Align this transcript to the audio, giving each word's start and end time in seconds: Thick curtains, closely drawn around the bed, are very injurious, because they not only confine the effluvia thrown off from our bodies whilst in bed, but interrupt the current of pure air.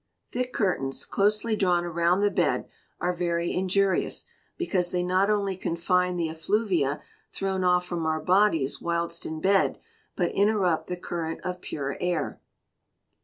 Thick 0.31 0.51
curtains, 0.51 1.05
closely 1.05 1.55
drawn 1.55 1.85
around 1.85 2.21
the 2.21 2.31
bed, 2.31 2.67
are 2.99 3.13
very 3.13 3.53
injurious, 3.53 4.25
because 4.57 4.89
they 4.89 5.03
not 5.03 5.29
only 5.29 5.55
confine 5.55 6.15
the 6.15 6.27
effluvia 6.27 7.03
thrown 7.31 7.63
off 7.63 7.85
from 7.85 8.07
our 8.07 8.19
bodies 8.19 8.81
whilst 8.81 9.27
in 9.27 9.39
bed, 9.39 9.79
but 10.15 10.31
interrupt 10.31 10.87
the 10.87 10.97
current 10.97 11.39
of 11.43 11.61
pure 11.61 11.97
air. 12.01 12.41